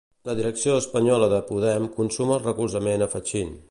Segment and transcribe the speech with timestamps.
[0.27, 3.59] La direcció espanyola de Podem consuma el recolzament a Fachín.